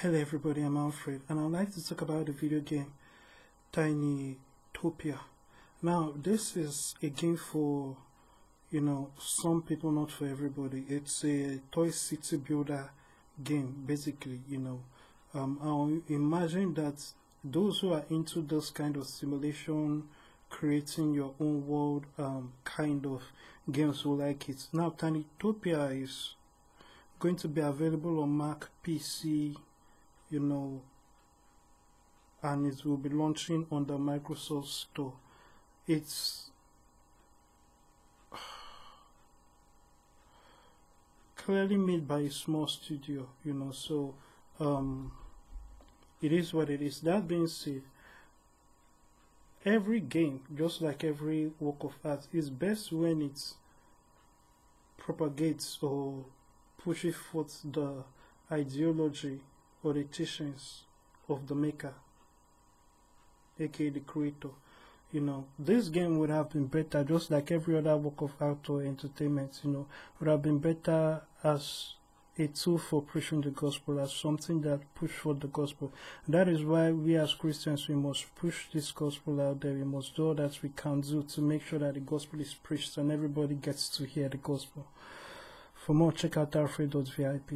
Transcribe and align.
Hello 0.00 0.16
everybody, 0.16 0.62
I'm 0.62 0.76
Alfred 0.76 1.22
and 1.28 1.40
I'd 1.40 1.50
like 1.50 1.74
to 1.74 1.84
talk 1.84 2.02
about 2.02 2.26
the 2.26 2.30
video 2.30 2.60
game 2.60 2.92
Tiny 3.72 4.36
Topia. 4.72 5.18
Now 5.82 6.14
this 6.14 6.56
is 6.56 6.94
a 7.02 7.08
game 7.08 7.36
for 7.36 7.96
you 8.70 8.80
know 8.80 9.10
some 9.18 9.60
people 9.60 9.90
not 9.90 10.12
for 10.12 10.28
everybody. 10.28 10.84
It's 10.88 11.24
a 11.24 11.58
toy 11.72 11.90
city 11.90 12.36
builder 12.36 12.90
game 13.42 13.82
basically 13.84 14.38
you 14.48 14.58
know 14.58 14.80
um, 15.34 15.58
I 16.08 16.12
imagine 16.14 16.74
that 16.74 17.04
those 17.42 17.80
who 17.80 17.92
are 17.92 18.04
into 18.08 18.42
this 18.42 18.70
kind 18.70 18.96
of 18.96 19.04
simulation 19.04 20.04
creating 20.48 21.12
your 21.12 21.34
own 21.40 21.66
world 21.66 22.06
um, 22.18 22.52
kind 22.62 23.04
of 23.04 23.24
games 23.68 24.04
will 24.04 24.18
like 24.18 24.48
it. 24.48 24.64
Now 24.72 24.90
Tiny 24.90 25.26
Topia 25.40 26.00
is 26.00 26.36
going 27.18 27.34
to 27.34 27.48
be 27.48 27.62
available 27.62 28.22
on 28.22 28.38
Mac, 28.38 28.68
PC, 28.86 29.56
you 30.30 30.40
know, 30.40 30.82
and 32.42 32.66
it 32.66 32.84
will 32.84 32.96
be 32.96 33.08
launching 33.08 33.66
on 33.70 33.86
the 33.86 33.96
Microsoft 33.98 34.66
Store. 34.66 35.14
It's 35.86 36.50
clearly 41.36 41.76
made 41.76 42.06
by 42.06 42.20
a 42.20 42.30
small 42.30 42.66
studio, 42.66 43.28
you 43.44 43.54
know, 43.54 43.72
so 43.72 44.14
um, 44.60 45.12
it 46.20 46.32
is 46.32 46.52
what 46.52 46.68
it 46.70 46.82
is. 46.82 47.00
That 47.00 47.26
being 47.26 47.46
said, 47.46 47.82
every 49.64 50.00
game, 50.00 50.40
just 50.54 50.82
like 50.82 51.04
every 51.04 51.52
work 51.58 51.82
of 51.84 51.94
art, 52.04 52.26
is 52.32 52.50
best 52.50 52.92
when 52.92 53.22
it 53.22 53.54
propagates 54.96 55.78
or 55.82 56.24
pushes 56.76 57.16
forth 57.16 57.60
the 57.64 58.04
ideology 58.52 59.40
or 59.82 59.92
the 59.92 60.04
teachings 60.04 60.82
of 61.28 61.46
the 61.46 61.54
maker, 61.54 61.94
aka 63.58 63.88
the 63.90 64.00
creator. 64.00 64.50
You 65.10 65.22
know, 65.22 65.46
this 65.58 65.88
game 65.88 66.18
would 66.18 66.30
have 66.30 66.50
been 66.50 66.66
better, 66.66 67.02
just 67.02 67.30
like 67.30 67.50
every 67.50 67.78
other 67.78 67.96
work 67.96 68.20
of 68.20 68.32
art 68.40 68.68
or 68.68 68.82
entertainment, 68.82 69.60
you 69.64 69.70
know, 69.70 69.86
would 70.18 70.28
have 70.28 70.42
been 70.42 70.58
better 70.58 71.22
as 71.42 71.94
a 72.38 72.46
tool 72.46 72.78
for 72.78 73.02
preaching 73.02 73.40
the 73.40 73.50
gospel, 73.50 73.98
as 73.98 74.12
something 74.12 74.60
that 74.60 74.94
push 74.94 75.10
for 75.10 75.34
the 75.34 75.48
gospel. 75.48 75.92
That 76.28 76.48
is 76.48 76.62
why 76.62 76.92
we 76.92 77.16
as 77.16 77.34
Christians, 77.34 77.88
we 77.88 77.94
must 77.94 78.32
push 78.36 78.66
this 78.72 78.92
gospel 78.92 79.40
out 79.40 79.60
there. 79.60 79.72
We 79.72 79.84
must 79.84 80.14
do 80.14 80.28
all 80.28 80.34
that 80.34 80.62
we 80.62 80.68
can 80.68 81.00
do 81.00 81.22
to 81.22 81.40
make 81.40 81.62
sure 81.62 81.80
that 81.80 81.94
the 81.94 82.00
gospel 82.00 82.40
is 82.40 82.54
preached 82.54 82.96
and 82.96 83.10
everybody 83.10 83.54
gets 83.54 83.88
to 83.96 84.04
hear 84.04 84.28
the 84.28 84.36
gospel. 84.36 84.86
For 85.74 85.94
more, 85.94 86.12
check 86.12 86.36
out 86.36 86.54
alfred.vip. 86.54 87.52